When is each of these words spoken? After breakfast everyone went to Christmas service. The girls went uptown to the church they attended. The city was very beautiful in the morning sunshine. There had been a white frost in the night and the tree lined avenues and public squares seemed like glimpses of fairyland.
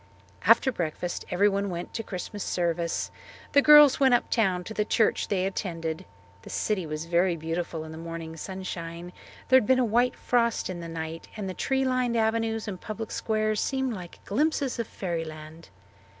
After 0.47 0.71
breakfast 0.71 1.25
everyone 1.29 1.69
went 1.69 1.93
to 1.93 2.01
Christmas 2.01 2.43
service. 2.43 3.11
The 3.51 3.61
girls 3.61 3.99
went 3.99 4.15
uptown 4.15 4.63
to 4.63 4.73
the 4.73 4.83
church 4.83 5.27
they 5.27 5.45
attended. 5.45 6.05
The 6.41 6.49
city 6.49 6.87
was 6.87 7.05
very 7.05 7.35
beautiful 7.37 7.83
in 7.83 7.91
the 7.91 7.99
morning 7.99 8.35
sunshine. 8.35 9.13
There 9.49 9.57
had 9.57 9.67
been 9.67 9.77
a 9.77 9.85
white 9.85 10.15
frost 10.15 10.71
in 10.71 10.79
the 10.79 10.89
night 10.89 11.27
and 11.37 11.47
the 11.47 11.53
tree 11.53 11.85
lined 11.85 12.17
avenues 12.17 12.67
and 12.67 12.81
public 12.81 13.11
squares 13.11 13.61
seemed 13.61 13.93
like 13.93 14.25
glimpses 14.25 14.79
of 14.79 14.87
fairyland. 14.87 15.69